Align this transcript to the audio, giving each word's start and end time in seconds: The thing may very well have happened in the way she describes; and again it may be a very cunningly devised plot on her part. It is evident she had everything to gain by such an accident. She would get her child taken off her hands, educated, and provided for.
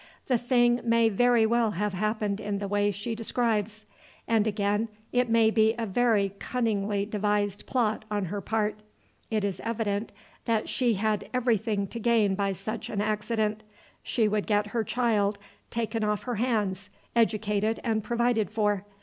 The 0.25 0.39
thing 0.39 0.81
may 0.83 1.09
very 1.09 1.45
well 1.45 1.73
have 1.77 1.93
happened 1.93 2.39
in 2.39 2.57
the 2.57 2.67
way 2.67 2.89
she 2.89 3.13
describes; 3.13 3.85
and 4.27 4.47
again 4.47 4.87
it 5.11 5.29
may 5.29 5.51
be 5.51 5.75
a 5.77 5.85
very 5.85 6.29
cunningly 6.39 7.05
devised 7.05 7.67
plot 7.67 8.03
on 8.09 8.25
her 8.25 8.41
part. 8.41 8.79
It 9.29 9.43
is 9.43 9.59
evident 9.63 10.11
she 10.65 10.95
had 10.95 11.29
everything 11.35 11.85
to 11.85 11.99
gain 11.99 12.33
by 12.33 12.53
such 12.53 12.89
an 12.89 12.99
accident. 12.99 13.63
She 14.01 14.27
would 14.27 14.47
get 14.47 14.65
her 14.73 14.83
child 14.83 15.37
taken 15.69 16.03
off 16.03 16.23
her 16.23 16.37
hands, 16.41 16.89
educated, 17.15 17.79
and 17.83 18.03
provided 18.03 18.49
for. 18.49 18.83